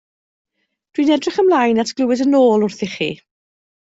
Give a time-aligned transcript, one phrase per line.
[0.95, 3.11] Dwi'n edrych ymlaen at glywed yn ôl wrthych chi.